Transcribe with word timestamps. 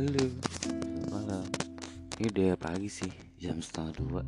Halo, 0.00 0.32
malam. 1.12 1.44
Ini 2.16 2.32
udah 2.32 2.56
pagi 2.56 2.88
sih, 2.88 3.12
jam 3.36 3.60
setengah 3.60 4.00
dua. 4.00 4.22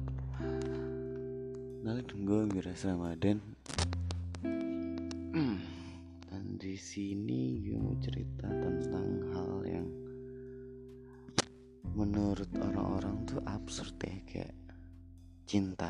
Nalin 1.81 2.05
gue 2.05 2.41
Miras 2.45 2.85
Ramadan. 2.85 3.41
Hmm, 5.33 5.65
dan 6.29 6.61
di 6.61 6.77
sini 6.77 7.65
gue 7.65 7.81
mau 7.81 7.97
cerita 8.05 8.53
tentang 8.53 9.33
hal 9.33 9.53
yang 9.65 9.89
menurut 11.97 12.53
orang-orang 12.61 13.25
tuh 13.25 13.41
absurd 13.49 13.97
ya 14.05 14.17
kayak 14.29 14.57
cinta 15.49 15.89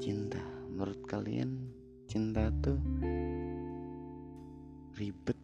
cinta 0.00 0.40
menurut 0.72 1.04
kalian 1.04 1.68
cinta 2.08 2.48
tuh 2.64 2.80
ribet 4.96 5.36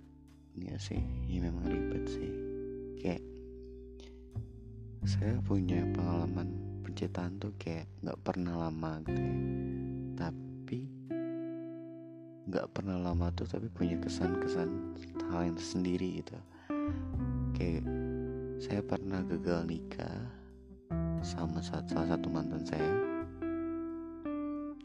nggak 0.57 0.81
sih 0.81 1.05
ya 1.29 1.37
memang 1.37 1.69
ribet 1.69 2.09
sih 2.09 2.52
kayak 3.03 3.23
saya 5.03 5.35
punya 5.43 5.83
pengalaman 5.91 6.55
percintaan 6.87 7.43
tuh 7.43 7.51
kayak 7.59 7.91
nggak 8.07 8.21
pernah 8.23 8.55
lama 8.71 9.03
ya 9.11 9.35
tapi 10.15 10.87
nggak 12.47 12.71
pernah 12.71 13.03
lama 13.03 13.35
tuh 13.35 13.51
tapi 13.51 13.67
punya 13.75 13.99
kesan-kesan 13.99 14.71
hal 15.35 15.51
yang 15.51 15.57
tersendiri 15.59 16.23
gitu. 16.23 16.39
Kayak 17.59 17.87
saya 18.63 18.81
pernah 18.87 19.27
gagal 19.27 19.67
nikah 19.67 20.23
sama 21.27 21.59
salah 21.59 22.07
satu 22.07 22.31
mantan 22.31 22.63
saya. 22.63 22.95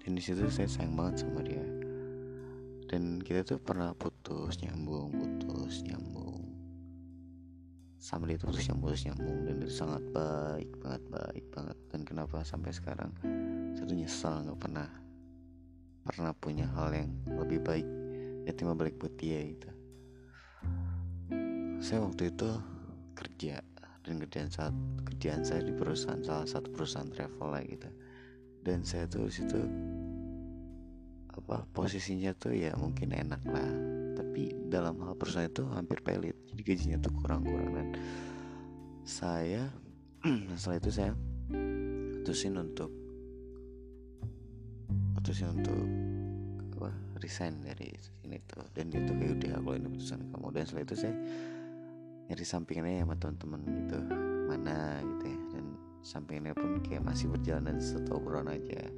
Dan 0.02 0.18
di 0.18 0.22
situ 0.24 0.50
saya 0.50 0.66
sayang 0.66 0.98
banget 0.98 1.22
sama 1.22 1.46
dia. 1.46 1.66
Dan 2.90 3.22
kita 3.22 3.44
tuh 3.44 3.60
pernah 3.62 3.94
putus 3.94 4.58
nyambung 4.64 4.97
sama 8.08 8.24
dia 8.24 8.40
tuh 8.40 8.48
putus 8.48 8.72
nyambung 8.72 8.88
putus 8.88 9.04
nyambung 9.04 9.38
dan 9.44 9.54
itu 9.60 9.74
sangat 9.76 10.04
baik 10.16 10.72
banget 10.80 11.04
baik 11.12 11.46
banget. 11.52 11.78
Dan 11.92 12.02
kenapa 12.08 12.40
sampai 12.48 12.72
sekarang 12.72 13.12
saya 13.76 13.92
nyesal 13.92 14.48
nggak 14.48 14.60
pernah 14.64 14.88
pernah 16.08 16.32
punya 16.32 16.72
hal 16.72 16.96
yang 16.96 17.12
lebih 17.28 17.60
baik 17.60 17.84
ya 18.48 18.56
terima 18.56 18.80
balik 18.80 18.96
buat 18.96 19.12
dia 19.20 19.44
gitu 19.44 19.68
saya 21.84 22.00
waktu 22.00 22.32
itu 22.32 22.50
kerja 23.14 23.60
dan 24.08 24.24
kerjaan 24.24 24.50
saat 24.50 24.74
kerjaan 25.04 25.44
saya 25.44 25.62
di 25.68 25.76
perusahaan 25.76 26.24
salah 26.24 26.48
satu 26.48 26.72
perusahaan 26.72 27.12
travel 27.12 27.52
lah 27.52 27.64
gitu. 27.68 27.92
Dan 28.64 28.88
saya 28.88 29.04
tuh 29.08 29.28
situ 29.28 29.60
apa 31.38 31.64
posisinya 31.70 32.34
tuh 32.34 32.58
ya 32.58 32.74
mungkin 32.76 33.14
enak 33.14 33.42
lah. 33.46 33.70
Tapi 34.18 34.68
dalam 34.68 34.98
hal 35.06 35.14
perusahaan 35.14 35.46
itu 35.46 35.64
hampir 35.70 36.02
pelit 36.02 36.36
jadi 36.50 36.62
gajinya 36.66 36.98
tuh 37.00 37.14
kurang-kurang. 37.22 37.70
Dan 37.72 37.88
saya 39.06 39.70
setelah 40.58 40.78
itu 40.82 40.92
saya 40.92 41.12
putusin 41.54 42.58
untuk 42.58 42.92
putusin 45.16 45.54
untuk 45.54 45.82
apa 46.78 46.90
resign 47.22 47.62
dari 47.62 47.94
sini 48.02 48.42
tuh. 48.50 48.66
Dan 48.74 48.90
itu 48.90 49.14
kayak 49.14 49.38
udah 49.38 49.50
kalau 49.62 49.74
ini 49.78 49.88
putusan 49.94 50.20
kamu. 50.34 50.48
Dan 50.52 50.64
setelah 50.66 50.84
itu 50.84 50.96
saya 50.98 51.14
nyari 52.28 52.46
sampingannya 52.46 53.06
sama 53.06 53.16
teman-teman 53.16 53.62
gitu. 53.86 54.00
Mana 54.50 55.00
gitu 55.06 55.26
ya. 55.30 55.40
Dan 55.54 55.66
sampingannya 56.02 56.54
pun 56.58 56.82
kayak 56.82 57.06
masih 57.06 57.30
berjalan 57.30 57.70
dan 57.70 57.78
satu 57.78 58.18
obrolan 58.18 58.50
aja 58.52 58.90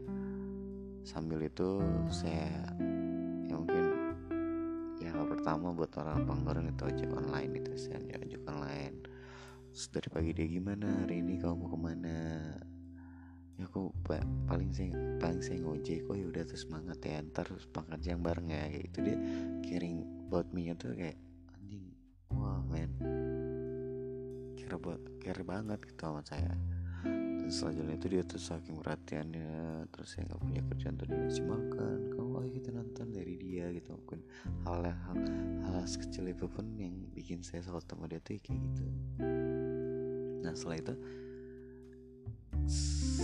sambil 1.09 1.41
itu 1.41 1.81
saya 2.13 2.69
ya 3.49 3.57
mungkin 3.57 4.13
ya 5.01 5.09
pertama 5.25 5.73
buat 5.73 5.89
orang 5.97 6.29
panggilan 6.29 6.69
itu 6.69 6.85
aja 6.85 7.05
online 7.09 7.51
itu 7.57 7.73
saya 7.81 7.97
ojek 7.97 8.45
online. 8.45 8.97
Terus 9.73 9.85
dari 9.89 10.09
pagi 10.13 10.31
dia 10.37 10.45
gimana 10.45 10.85
hari 11.01 11.25
ini? 11.25 11.41
Kamu 11.41 11.65
mau 11.65 11.73
ke 11.73 11.77
mana? 11.81 12.17
Ya 13.57 13.65
aku 13.65 13.89
paling 14.45 14.69
saya 14.69 14.93
paling 15.17 15.41
saya 15.41 15.57
ngojek 15.65 16.05
oh 16.13 16.15
ya 16.15 16.29
udah 16.29 16.43
terus 16.45 16.69
semangat 16.69 17.01
ya 17.01 17.25
ntar 17.25 17.49
makan 17.49 17.99
siang 18.05 18.21
bareng 18.21 18.53
ya. 18.53 18.69
Itu 18.69 19.01
dia 19.01 19.17
caring 19.65 20.29
about 20.29 20.53
me 20.53 20.69
tuh 20.77 20.93
kayak 20.93 21.17
anjing 21.57 21.89
wah 22.37 22.61
men. 22.69 22.93
Care, 24.61 24.77
care 25.25 25.41
banget 25.41 25.81
gitu 25.89 26.05
sama 26.05 26.21
saya 26.21 26.53
dan 27.49 27.57
selanjutnya 27.57 27.97
itu 27.97 28.07
dia 28.13 28.21
tuh 28.29 28.37
saking 28.37 28.77
perhatiannya 28.77 29.49
terus 29.89 30.13
saya 30.13 30.29
nggak 30.29 30.37
punya 30.37 30.61
kerjaan 30.69 30.93
tuh 31.01 31.05
dia 31.09 31.17
ngasih 31.17 31.45
makan 31.49 31.97
kamu 32.13 32.31
ayo 32.45 32.49
kita 32.53 32.69
nonton 32.69 33.07
dari 33.09 33.33
dia 33.41 33.65
gitu. 33.73 33.89
Mungkin 33.97 34.21
hal 34.69 34.85
hal 34.85 35.17
hal 35.65 35.81
sekecil 35.89 36.29
itu 36.29 36.45
pun 36.45 36.77
yang 36.77 36.93
bikin 37.09 37.41
saya 37.41 37.65
salut 37.65 37.81
sama 37.89 38.05
dia 38.05 38.21
tuh 38.21 38.37
kayak 38.37 38.53
gitu. 38.53 38.85
Nah 40.45 40.53
setelah 40.53 40.77
itu 40.77 40.93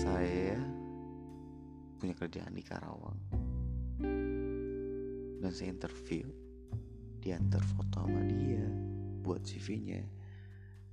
saya 0.01 0.57
punya 2.01 2.17
kerjaan 2.17 2.57
di 2.57 2.65
Karawang. 2.65 3.21
Dan 5.37 5.51
saya 5.53 5.69
interview 5.69 6.25
diantar 7.21 7.61
foto 7.61 8.01
sama 8.01 8.25
dia 8.25 8.65
buat 9.21 9.45
CV-nya 9.45 10.01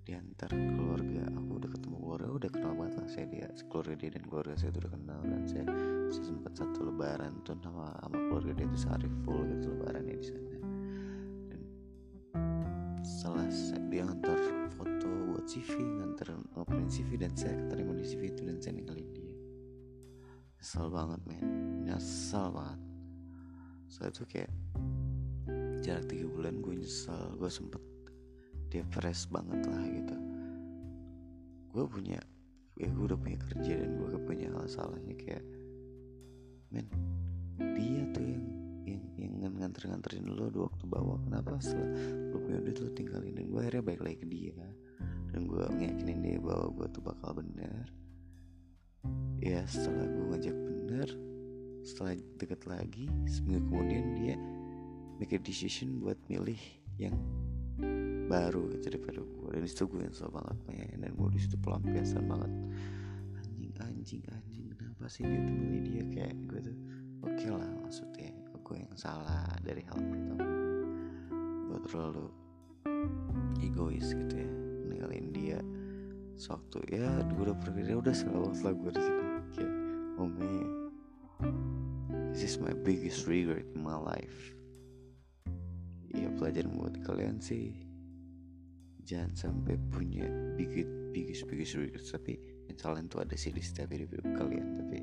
diantar 0.04 0.52
keluarga 0.52 1.32
udah 2.42 2.50
kenal 2.58 2.74
banget 2.74 2.94
lah 2.98 3.06
saya 3.06 3.26
dia 3.30 3.46
keluarga 3.70 3.94
dia 3.94 4.10
dan 4.18 4.24
keluarga 4.26 4.54
saya 4.58 4.74
udah 4.74 4.90
kenal 4.90 5.20
dan 5.22 5.42
saya, 5.46 5.64
saya 6.10 6.24
sempat 6.26 6.52
satu 6.58 6.78
lebaran 6.90 7.32
tuh 7.46 7.54
sama 7.62 7.94
sama 8.02 8.18
keluarga 8.18 8.50
dia 8.58 8.66
itu 8.66 8.78
sehari 8.82 9.08
full 9.22 9.46
gitu 9.46 9.66
lebarannya 9.78 10.14
di 10.18 10.26
sana. 10.26 10.58
Dan 11.46 11.60
setelah 13.06 13.46
saya, 13.46 13.78
dia 13.86 14.02
ngantar 14.02 14.38
foto 14.74 15.08
buat 15.30 15.46
CV 15.46 15.70
ngantar 15.86 16.34
ngobrolin 16.58 16.90
CV 16.90 17.10
dan 17.14 17.30
saya 17.38 17.54
keterima 17.54 17.94
di 17.94 18.04
CV 18.10 18.34
itu 18.34 18.42
dan 18.42 18.58
saya 18.58 18.74
ninggalin 18.74 19.06
dia. 19.14 19.34
Nyesel 20.58 20.86
banget 20.90 21.20
men. 21.30 21.46
Nyesel 21.86 22.46
banget. 22.50 22.80
Saya 23.86 24.10
tuh 24.10 24.26
kayak 24.26 24.50
jarak 25.78 26.10
tiga 26.10 26.26
bulan 26.26 26.58
gue 26.58 26.74
nyesel 26.74 27.38
gue 27.38 27.50
sempet 27.50 27.82
depress 28.66 29.30
banget 29.30 29.62
lah 29.70 29.86
gitu 29.86 30.31
gue 31.72 31.84
punya 31.88 32.20
ya 32.76 32.88
gue 32.88 33.04
udah 33.04 33.18
punya 33.20 33.38
kerja 33.40 33.72
dan 33.80 33.96
gue 33.96 34.06
gak 34.12 34.24
punya 34.24 34.48
hal 34.52 34.64
salahnya 34.68 35.14
kayak 35.16 35.44
men 36.72 36.88
dia 37.76 38.04
tuh 38.16 38.24
yang 38.24 38.44
yang 39.16 39.34
yang 39.38 39.54
nganter 39.60 39.86
nganterin 39.88 40.26
lo 40.26 40.48
di 40.50 40.58
waktu 40.58 40.84
bawa 40.88 41.20
kenapa 41.24 41.60
setelah 41.60 41.88
lo 42.32 42.36
punya 42.42 42.58
duit 42.64 42.78
lo 42.82 42.90
tinggalin? 42.90 43.34
Dan 43.38 43.44
gue 43.54 43.60
akhirnya 43.62 43.84
balik 43.86 44.02
lagi 44.02 44.18
ke 44.18 44.26
dia. 44.26 44.66
Dan 45.30 45.46
gue 45.46 45.62
ngeyakinin 45.62 46.18
dia 46.20 46.38
bahwa 46.42 46.66
gue 46.74 46.86
tuh 46.90 47.02
bakal 47.06 47.30
bener. 47.38 47.86
Ya 49.38 49.62
setelah 49.70 50.06
gue 50.10 50.24
ngajak 50.34 50.56
bener 50.56 51.08
setelah 51.82 52.14
deket 52.38 52.62
lagi 52.70 53.10
seminggu 53.26 53.66
kemudian 53.66 54.06
dia 54.14 54.34
make 55.18 55.34
a 55.34 55.40
decision 55.42 55.98
buat 55.98 56.14
milih 56.30 56.58
yang 56.94 57.14
baru 58.28 58.72
gitu 58.76 58.96
daripada 58.96 59.20
gue 59.20 59.48
dan 59.52 59.62
itu 59.64 59.84
gue 59.84 60.00
yang 60.00 60.14
banget 60.32 60.56
main 60.68 60.96
dan 61.00 61.10
gue 61.12 61.28
di 61.32 61.40
situ 61.40 61.56
pelampiasan 61.60 62.24
banget. 62.28 62.52
Anjing 63.42 63.72
anjing 63.80 64.22
anjing 64.32 64.66
kenapa 64.72 65.04
sih 65.08 65.22
dia 65.24 65.40
tuh 65.44 65.56
milih 65.56 65.82
dia 65.84 66.02
kayak 66.10 66.34
gue 66.48 66.60
tuh? 66.64 66.76
Oke 67.22 67.46
okay 67.46 67.50
lah 67.54 67.70
maksudnya 67.82 68.42
gue 68.72 68.88
yang 68.88 68.96
salah 68.96 69.44
dari 69.60 69.84
hal 69.84 70.00
pertama 70.00 70.48
gue 71.68 71.78
terlalu 71.84 72.26
egois 73.60 74.16
gitu 74.16 74.32
ya 74.32 74.50
ninggalin 74.88 75.28
dia 75.28 75.60
sewaktu 76.40 76.80
ya 76.88 77.20
gue 77.20 77.52
udah 77.52 77.58
pergi 77.60 77.92
dia 77.92 77.96
udah 78.00 78.14
selalu 78.16 78.48
setelah 78.56 78.74
gue 78.80 78.90
di 78.96 79.02
sini 79.04 79.24
kayak 79.52 79.72
oh 80.16 80.30
this 82.32 82.48
is 82.48 82.56
my 82.56 82.72
biggest 82.80 83.28
regret 83.28 83.68
in 83.76 83.84
my 83.84 83.98
life 84.00 84.56
ya 86.12 86.28
pelajaran 86.36 86.76
buat 86.76 86.96
kalian 87.04 87.40
sih. 87.40 87.72
Jangan 89.02 89.34
sampai 89.34 89.74
punya 89.90 90.28
biggest 90.54 90.92
biggest 91.12 91.42
biggest 91.50 91.74
regret 91.76 92.06
tapi 92.08 92.34
kalian 92.72 93.06
tuh 93.10 93.20
ada 93.20 93.36
sih 93.36 93.52
di 93.52 93.60
setiap 93.60 93.92
hidup, 93.92 94.24
kalian 94.24 94.80
tapi 94.80 94.98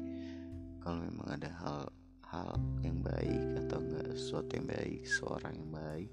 kalau 0.82 1.06
memang 1.06 1.28
ada 1.38 1.50
hal 1.62 1.82
hal 2.26 2.58
yang 2.82 3.02
baik 3.02 3.42
atau 3.66 3.78
enggak 3.82 4.10
sesuatu 4.18 4.52
yang 4.58 4.68
baik 4.70 5.02
seorang 5.06 5.54
yang 5.54 5.72
baik 5.74 6.12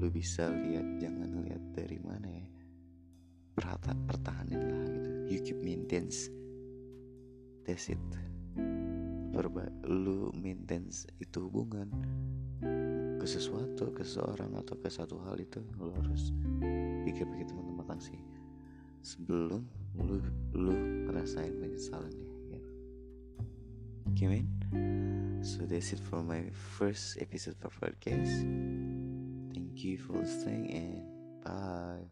lu 0.00 0.08
bisa 0.10 0.48
lihat 0.48 0.86
jangan 0.98 1.30
lihat 1.44 1.62
dari 1.74 1.98
mana 2.00 2.28
ya. 2.28 2.46
Perhata 3.58 3.92
pertahanin 4.06 4.62
lah 4.62 4.86
gitu. 4.86 5.10
You 5.28 5.38
keep 5.42 5.58
maintenance 5.60 6.30
that's 7.68 7.92
it. 7.92 8.00
Perba 9.34 9.68
lu 9.84 10.32
maintenance 10.34 11.04
itu 11.20 11.46
hubungan 11.46 11.92
sesuatu 13.28 13.92
ke 13.92 14.00
seseorang 14.00 14.56
atau 14.56 14.72
ke 14.80 14.88
satu 14.88 15.20
hal 15.28 15.36
itu 15.36 15.60
lu 15.76 15.92
harus 15.92 16.32
pikir-pikir 17.04 17.44
teman-teman 17.44 18.00
sih 18.00 18.16
sebelum 19.04 19.68
lu 20.00 20.16
lu 20.56 20.72
ngerasain 21.04 21.52
penyesalannya 21.60 22.28
ya. 22.48 22.60
Okay, 24.16 24.48
so 25.44 25.68
that's 25.68 25.92
it 25.92 26.00
for 26.00 26.24
my 26.24 26.48
first 26.80 27.20
episode 27.20 27.60
for 27.60 27.68
podcast. 27.76 28.32
Thank 29.52 29.84
you 29.84 30.00
for 30.00 30.24
listening 30.24 30.72
and 30.72 31.04
bye 31.44 32.08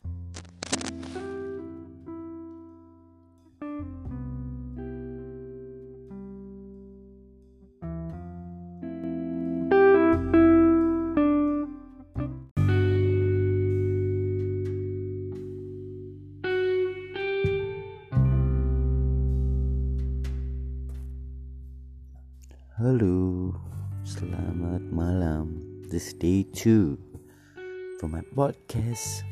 Halo, 22.77 23.57
selamat 24.05 24.93
malam. 24.93 25.65
This 25.89 26.13
day 26.13 26.45
2 26.45 27.97
for 27.97 28.05
my 28.05 28.21
podcast. 28.37 29.25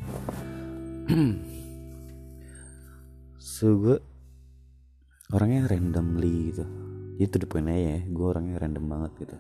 so 3.37 3.77
gue 3.77 4.01
orangnya 5.29 5.69
randomly 5.69 6.57
gitu. 6.57 6.65
Itu 7.21 7.37
the 7.37 7.45
point 7.45 7.69
aja 7.69 8.01
ya. 8.01 8.09
Gue 8.09 8.33
orangnya 8.33 8.65
random 8.65 8.85
banget 8.89 9.13
gitu. 9.29 9.37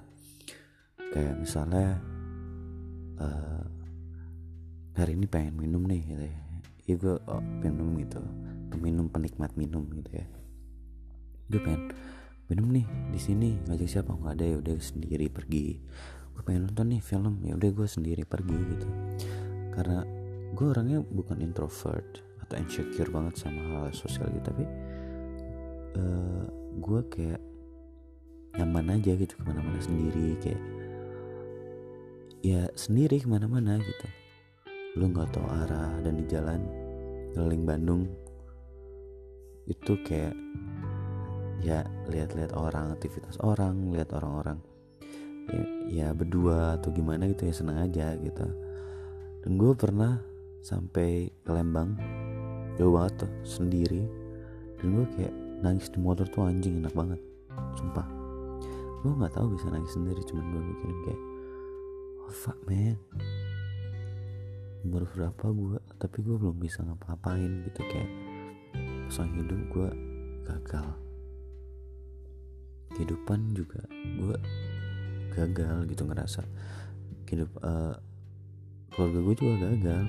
Kayak 1.01 1.41
misalnya 1.41 1.97
uh, 3.25 3.65
hari 5.01 5.17
ini 5.17 5.25
pengen 5.33 5.57
minum 5.57 5.81
nih 5.81 6.05
gitu 6.05 6.25
ya. 6.29 6.41
Ya 6.93 6.95
gue 7.01 7.17
oh, 7.25 7.41
minum 7.41 7.97
gitu. 7.97 8.21
Peminum 8.69 9.09
penikmat 9.09 9.57
minum 9.57 9.89
gitu 9.97 10.13
ya. 10.13 10.29
Gue 11.49 11.61
pengen 11.65 11.89
minum 12.51 12.69
nih 12.73 12.87
di 13.13 13.21
sini. 13.21 13.51
Ngajak 13.69 13.89
siapa? 13.89 14.13
Nggak 14.13 14.35
ada 14.41 14.45
ya 14.45 14.57
udah 14.61 14.77
sendiri 14.81 15.27
pergi. 15.33 15.81
Gue 16.35 16.43
pengen 16.43 16.69
nonton 16.69 16.87
nih 16.93 17.01
film 17.01 17.41
ya 17.47 17.55
udah 17.57 17.71
gue 17.71 17.89
sendiri 17.89 18.23
pergi 18.27 18.59
gitu. 18.59 18.89
Karena 19.75 20.05
gue 20.55 20.67
orangnya 20.71 21.03
bukan 21.03 21.43
introvert 21.43 22.23
atau 22.45 22.55
insecure 22.61 23.11
banget 23.11 23.35
sama 23.41 23.61
hal 23.73 23.91
sosial 23.97 24.29
gitu 24.31 24.53
tapi 24.53 24.65
uh, 25.99 26.45
gue 26.79 27.01
kayak 27.11 27.41
nyaman 28.55 29.01
aja 29.01 29.19
gitu 29.19 29.35
ke 29.35 29.43
mana-mana 29.43 29.81
sendiri 29.83 30.39
kayak 30.39 30.63
ya 32.45 32.71
sendiri 32.79 33.19
ke 33.19 33.27
mana-mana 33.27 33.81
gitu. 33.83 34.07
Lu 34.95 35.11
nggak 35.11 35.35
tahu 35.35 35.47
arah 35.49 35.99
dan 36.07 36.15
di 36.21 36.25
jalan 36.31 36.63
keliling 37.35 37.67
Bandung 37.67 38.03
itu 39.67 39.99
kayak 40.07 40.37
ya 41.63 41.87
lihat-lihat 42.11 42.57
orang 42.57 42.97
aktivitas 42.97 43.39
orang 43.45 43.93
lihat 43.95 44.11
orang-orang. 44.17 44.59
Ya, 45.45 45.63
ya 45.87 46.09
berdua 46.17 46.81
atau 46.81 46.89
gimana 46.89 47.29
gitu 47.29 47.45
ya 47.45 47.55
senang 47.55 47.79
aja 47.85 48.17
gitu. 48.17 48.49
Dan 49.45 49.61
gue 49.61 49.77
pernah 49.77 50.17
sampai 50.65 51.29
ke 51.45 51.51
Lembang 51.53 52.01
jauh 52.81 52.97
banget 52.97 53.29
tuh 53.29 53.33
sendiri. 53.45 54.09
Dan 54.81 54.97
gue 54.97 55.07
kayak 55.15 55.35
nangis 55.61 55.93
di 55.93 56.01
motor 56.01 56.25
tuh 56.27 56.49
anjing 56.49 56.81
enak 56.81 56.97
banget 56.97 57.21
sumpah. 57.77 58.09
Gue 59.05 59.13
nggak 59.13 59.37
tahu 59.37 59.53
bisa 59.53 59.69
nangis 59.69 59.93
sendiri 59.93 60.25
cuman 60.25 60.45
gue 60.49 60.63
mikirin 60.65 60.99
kayak 61.05 61.23
oh 62.25 62.33
fuck 62.33 62.59
man. 62.65 62.97
Baru 64.85 65.07
berapa 65.13 65.45
gue 65.53 65.79
tapi 66.01 66.19
gue 66.25 66.37
belum 66.41 66.57
bisa 66.57 66.81
ngapa-ngapain 66.85 67.69
gitu 67.69 67.81
kayak 67.85 68.11
pesan 69.09 69.29
hidup 69.37 69.61
gue 69.71 69.89
gagal 70.49 71.04
kehidupan 72.93 73.57
juga 73.57 73.81
gue 73.93 74.37
gagal 75.35 75.89
gitu 75.89 76.03
ngerasa. 76.05 76.45
Hidup 77.27 77.51
uh, 77.65 77.99
keluarga 78.95 79.19
gue 79.19 79.35
juga 79.35 79.55
gagal. 79.71 80.05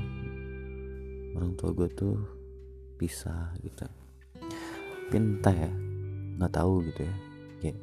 Orang 1.35 1.51
tua 1.57 1.71
gue 1.73 1.89
tuh 1.95 2.15
pisah 2.99 3.55
gitu. 3.63 3.87
Pinta 5.09 5.49
ya 5.49 5.71
nggak 6.37 6.53
tahu 6.53 6.85
gitu 6.91 7.01
ya. 7.07 7.15
Kayak 7.63 7.77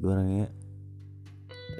gue 0.00 0.10
orangnya 0.10 0.46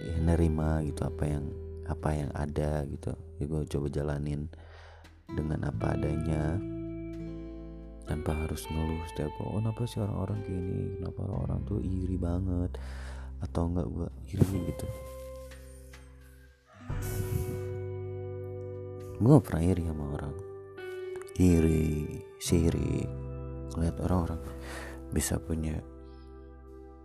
ya 0.04 0.16
nerima 0.20 0.82
gitu 0.84 1.06
apa 1.06 1.24
yang 1.24 1.44
apa 1.88 2.08
yang 2.12 2.30
ada 2.36 2.84
gitu. 2.90 3.16
Ya 3.40 3.44
gue 3.48 3.60
coba 3.64 3.86
jalanin 3.88 4.52
dengan 5.32 5.66
apa 5.72 5.96
adanya 5.96 6.60
tanpa 8.04 8.36
harus 8.36 8.68
ngeluh 8.68 9.00
setiap 9.12 9.32
oh 9.40 9.56
kenapa 9.56 9.88
sih 9.88 10.00
orang-orang 10.00 10.38
gini? 10.44 10.80
Kenapa 11.00 11.18
orang-orang 11.24 11.60
tuh 11.64 11.80
iri 11.80 12.16
banget? 12.20 12.70
Atau 13.40 13.72
enggak 13.72 13.86
gue 13.88 14.08
iri 14.32 14.58
gitu. 14.68 14.86
Gue 19.14 19.30
gak 19.40 19.46
pernah 19.46 19.64
iri 19.64 19.82
sama 19.88 20.04
orang. 20.20 20.34
Iri 21.40 21.84
siri 22.38 23.08
ngeliat 23.74 23.96
orang-orang 24.04 24.40
bisa 25.10 25.40
punya 25.40 25.80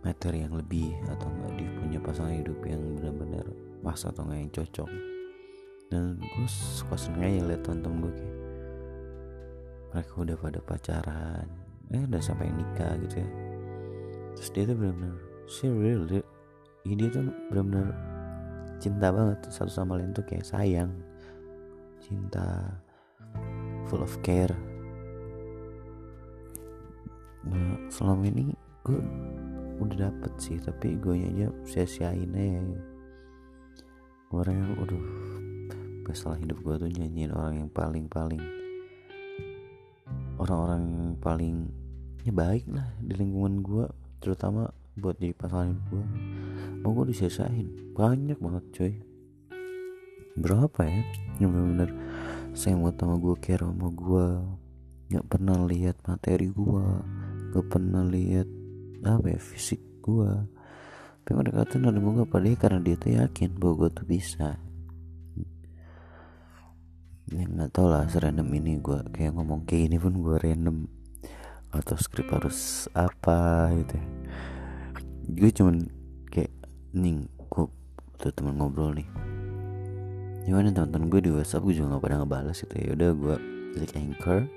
materi 0.00 0.44
yang 0.44 0.56
lebih 0.56 0.96
atau 1.08 1.28
enggak 1.28 1.52
dia 1.60 1.70
punya 1.80 1.98
pasangan 2.00 2.34
hidup 2.36 2.58
yang 2.64 2.80
benar-benar 2.96 3.46
pas 3.80 4.00
atau 4.04 4.22
enggak 4.28 4.38
yang 4.40 4.52
cocok. 4.52 4.90
Dan 5.90 6.02
gue 6.20 6.48
suka 6.48 6.94
seneng 6.94 7.24
aja 7.24 7.40
liat 7.50 7.60
temen-temen 7.64 7.98
gue 8.04 8.12
kayak 8.14 8.39
mereka 9.90 10.12
udah 10.16 10.36
pada 10.38 10.58
pacaran. 10.62 11.46
Eh 11.90 12.02
udah 12.06 12.22
sampai 12.22 12.50
nikah 12.54 12.94
gitu 13.02 13.22
ya. 13.22 13.28
Terus 14.38 14.48
dia 14.54 14.64
tuh 14.70 14.76
benar-benar 14.78 15.16
she 15.50 15.66
really 15.66 16.22
ini 16.86 16.94
dia 16.94 17.10
tuh 17.10 17.26
benar-benar 17.50 17.90
cinta 18.78 19.10
banget 19.12 19.38
satu 19.50 19.68
sama 19.68 19.98
lain 19.98 20.14
tuh 20.14 20.24
kayak 20.24 20.46
sayang 20.46 20.94
cinta 22.00 22.70
full 23.90 24.00
of 24.00 24.14
care. 24.22 24.54
Nah, 27.44 27.76
selama 27.90 28.30
ini 28.30 28.54
gue 28.86 29.00
udah 29.82 30.08
dapet 30.08 30.32
sih 30.38 30.56
tapi 30.62 30.96
gue 30.96 31.18
aja 31.18 31.50
sia-siain 31.66 32.30
aja. 32.32 32.80
Orang 34.30 34.54
yang 34.54 34.72
udah 34.78 35.02
masalah 36.06 36.38
hidup 36.38 36.62
gue 36.62 36.74
tuh 36.86 36.90
nyanyiin 36.94 37.34
orang 37.34 37.66
yang 37.66 37.70
paling-paling 37.74 38.40
orang-orang 40.40 40.80
yang 40.88 41.12
paling 41.20 41.56
ya 42.24 42.32
baik 42.32 42.64
lah 42.72 42.88
di 43.00 43.12
lingkungan 43.16 43.60
gue 43.60 43.84
terutama 44.24 44.72
buat 44.96 45.16
jadi 45.20 45.36
pasangan 45.36 45.76
gue 45.92 46.04
mau 46.80 46.96
gue 46.96 47.12
disisain 47.12 47.68
banyak 47.92 48.40
banget 48.40 48.64
coy. 48.72 48.94
Berapa 50.40 50.80
ya? 50.88 51.04
Yang 51.36 51.50
benar-benar 51.52 51.90
saya 52.56 52.74
mau 52.80 52.92
sama 52.96 53.20
gue 53.20 53.36
care 53.38 53.60
sama 53.60 53.88
gue 53.92 54.26
nggak 55.10 55.26
pernah 55.26 55.58
lihat 55.66 55.96
materi 56.06 56.48
gue 56.50 56.86
nggak 57.50 57.66
pernah 57.66 58.02
lihat 58.06 58.46
apa 59.02 59.26
ya 59.26 59.40
fisik 59.42 59.82
gue 60.06 60.30
tapi 61.26 61.34
mereka 61.34 61.66
tuh 61.66 61.82
nerima 61.82 62.22
gue 62.22 62.26
padahal 62.30 62.58
karena 62.58 62.78
dia 62.78 62.96
tuh 62.98 63.12
yakin 63.18 63.50
bahwa 63.58 63.74
gue 63.86 63.90
tuh 63.90 64.06
bisa 64.06 64.58
ya 67.30 67.46
nggak 67.46 67.70
tau 67.70 67.86
lah 67.86 68.10
serandom 68.10 68.50
ini 68.50 68.82
gue 68.82 69.06
kayak 69.14 69.38
ngomong 69.38 69.62
kayak 69.62 69.86
gini 69.86 69.96
pun 70.02 70.18
gue 70.18 70.36
random. 70.38 70.90
Atau 71.70 71.94
skrip 71.94 72.26
harus 72.34 72.90
apa 72.98 73.70
gitu 73.78 73.94
ya. 73.94 74.06
gue 75.30 75.50
cuman 75.54 75.86
kayak 76.26 76.50
nih 76.90 77.30
gue 77.30 77.64
tuh 78.18 78.32
temen 78.34 78.58
ngobrol 78.58 78.90
nih. 78.98 79.06
Gimana 80.42 80.74
teman-teman 80.74 81.06
gue 81.06 81.20
di 81.22 81.30
WhatsApp 81.30 81.62
gue 81.62 81.78
juga 81.78 81.94
gak 81.94 82.02
pada 82.02 82.18
ngebalas 82.18 82.58
gitu 82.58 82.74
ya. 82.74 82.88
Udah 82.98 83.10
gue 83.14 83.36
klik 83.78 83.94
anchor. 83.94 84.50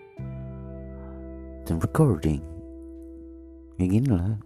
Dan 1.70 1.78
recording. 1.78 2.42
Kayak 3.78 3.90
gini 3.94 4.10
lah. 4.10 4.42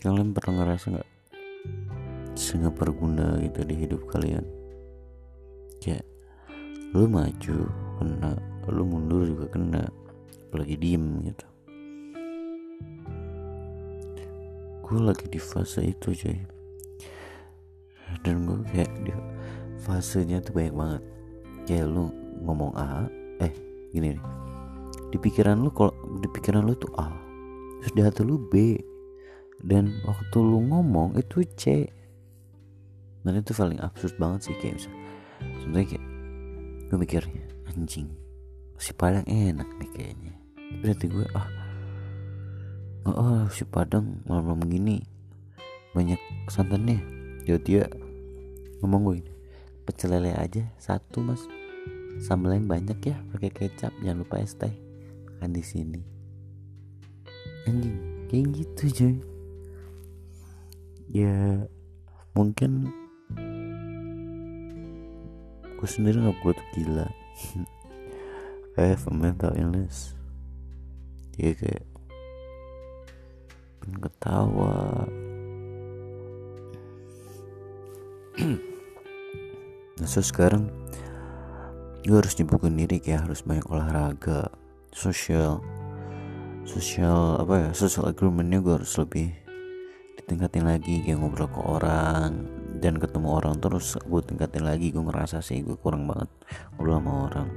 Kalian 0.00 0.32
pernah 0.32 0.64
ngerasa 0.64 0.96
nggak 0.96 1.09
sangat 2.40 2.72
berguna 2.72 3.36
gitu 3.44 3.60
di 3.68 3.74
hidup 3.84 4.08
kalian. 4.08 4.40
Kayak 5.84 6.08
lu 6.96 7.04
maju 7.04 7.68
kena 8.00 8.32
lu 8.72 8.84
mundur 8.88 9.28
juga 9.28 9.44
kena 9.52 9.84
apalagi 10.48 10.80
diem 10.80 11.20
gitu. 11.28 11.46
Gue 14.80 14.98
lagi 15.04 15.28
di 15.28 15.38
fase 15.38 15.84
itu 15.84 16.16
coy 16.16 16.40
dan 18.26 18.42
gue 18.42 18.58
kayak 18.74 18.90
di 19.06 19.12
fasenya 19.84 20.42
tuh 20.42 20.56
banyak 20.56 20.74
banget. 20.74 21.02
Kayak 21.68 21.86
lu 21.92 22.10
ngomong 22.42 22.72
A 22.74 23.06
eh 23.44 23.52
gini 23.92 24.16
nih. 24.16 24.22
Di 25.12 25.16
pikiran 25.20 25.60
lu 25.60 25.70
kalau 25.70 25.94
di 26.18 26.26
pikiran 26.26 26.64
lu 26.64 26.74
tuh 26.74 26.90
A 26.96 27.12
terus 27.84 27.92
di 27.92 28.00
hati 28.00 28.24
lu 28.24 28.40
B. 28.40 28.80
Dan 29.60 29.92
waktu 30.08 30.40
lu 30.40 30.64
ngomong 30.72 31.20
itu 31.20 31.44
C 31.52 31.84
dan 33.20 33.32
itu 33.36 33.52
paling 33.52 33.80
absurd 33.84 34.16
banget 34.16 34.50
sih 34.50 34.56
kayak 34.58 34.80
misalnya 34.80 35.00
sebenarnya 35.60 35.88
kayak 35.96 36.04
gue 36.90 36.98
mikir 36.98 37.22
anjing 37.70 38.08
si 38.80 38.96
Padang 38.96 39.28
enak 39.28 39.68
nih 39.76 39.90
kayaknya. 39.92 40.34
Berarti 40.80 41.06
gue 41.12 41.26
ah 41.36 41.48
oh, 43.04 43.12
oh 43.12 43.42
si 43.52 43.68
Padang 43.68 44.24
malam-malam 44.24 44.64
gini 44.72 44.96
banyak 45.92 46.18
santannya. 46.48 46.98
Jadi 47.44 47.60
dia 47.60 47.84
ngomong 48.80 49.00
gue 49.04 49.16
ini 49.20 49.32
pecel 49.84 50.16
lele 50.16 50.32
aja 50.32 50.64
satu 50.80 51.20
mas. 51.20 51.44
Sambal 52.24 52.56
yang 52.56 52.66
banyak 52.66 52.98
ya 53.04 53.20
pakai 53.36 53.52
kecap 53.52 53.92
jangan 54.00 54.24
lupa 54.24 54.40
es 54.40 54.56
teh. 54.56 54.72
Makan 55.36 55.52
di 55.52 55.62
sini. 55.62 56.00
Anjing 57.68 57.96
kayak 58.32 58.46
gitu 58.56 58.84
cuy. 58.96 59.16
Ya 61.12 61.68
mungkin 62.32 62.88
gue 65.80 65.88
sendiri 65.88 66.20
nggak 66.20 66.44
tuh 66.44 66.68
gila. 66.76 67.08
I 68.76 68.92
have 68.92 69.08
a 69.08 69.12
mental 69.16 69.56
illness. 69.56 70.12
Ya 71.40 71.56
kayak 71.56 71.88
ketawa. 74.04 75.08
Nah 80.00 80.08
so 80.08 80.24
sekarang 80.24 80.72
gue 82.08 82.16
harus 82.16 82.32
nyembuhkan 82.40 82.72
diri 82.72 83.04
kayak 83.04 83.28
harus 83.28 83.44
banyak 83.44 83.68
olahraga 83.68 84.48
sosial 84.96 85.60
sosial 86.64 87.36
apa 87.36 87.68
ya 87.68 87.70
social 87.76 88.08
agreementnya 88.08 88.64
gue 88.64 88.80
harus 88.80 88.96
lebih 88.96 89.28
ditingkatin 90.16 90.64
lagi 90.64 91.04
kayak 91.04 91.20
ngobrol 91.20 91.52
ke 91.52 91.60
orang 91.60 92.59
dan 92.80 92.96
ketemu 92.96 93.28
orang 93.36 93.60
terus 93.60 93.94
gue 94.00 94.20
tingkatin 94.24 94.64
lagi 94.64 94.88
gue 94.88 95.04
ngerasa 95.04 95.44
sih 95.44 95.60
gue 95.60 95.76
kurang 95.76 96.08
banget 96.08 96.28
ngobrol 96.74 96.96
sama 96.98 97.12
orang. 97.28 97.48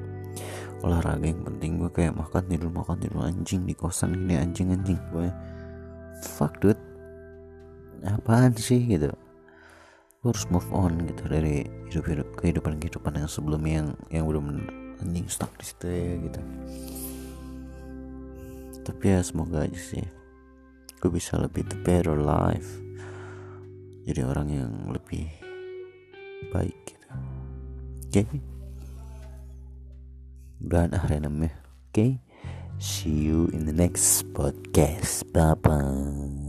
Olahraga 0.83 1.23
yang 1.23 1.41
penting 1.47 1.79
gue 1.79 1.87
kayak 1.87 2.13
makan 2.19 2.43
tidur 2.51 2.67
makan 2.67 2.99
tidur 2.99 3.23
anjing 3.23 3.63
di 3.63 3.71
kosan 3.71 4.19
ini 4.27 4.35
anjing 4.35 4.75
anjing 4.75 4.99
gue 5.15 5.31
fuck 6.19 6.59
dude. 6.59 6.79
Apaan 8.03 8.51
sih 8.59 8.83
gitu? 8.83 9.07
Gue 10.19 10.29
harus 10.35 10.43
move 10.51 10.67
on 10.75 11.07
gitu 11.07 11.23
dari 11.31 11.63
hidup 11.87 12.05
hidup 12.05 12.27
kehidupan 12.35 12.83
kehidupan 12.83 13.15
yang 13.15 13.31
sebelumnya 13.31 13.73
yang 13.79 13.89
yang 14.11 14.25
udah 14.27 14.43
anjing 14.99 15.27
stuck 15.31 15.51
di 15.55 15.65
situ 15.65 15.87
ya 15.87 16.13
gitu. 16.19 16.39
Tapi 18.83 19.03
ya 19.07 19.23
semoga 19.23 19.63
aja 19.63 19.79
sih 19.79 20.03
gue 21.03 21.11
bisa 21.11 21.35
lebih 21.35 21.67
the 21.67 21.75
better 21.83 22.15
life 22.15 22.79
jadi 24.03 24.21
orang 24.27 24.47
yang 24.51 24.71
lebih 24.91 25.27
baik 26.51 26.75
gitu 26.87 27.07
oke 27.11 28.11
okay? 28.11 28.25
ah 30.91 31.03
namanya 31.19 31.55
oke 31.55 31.95
okay? 31.95 32.19
see 32.79 33.31
you 33.31 33.47
in 33.55 33.63
the 33.63 33.75
next 33.75 34.27
podcast 34.35 35.23
bye 35.31 35.55
bye 35.55 36.42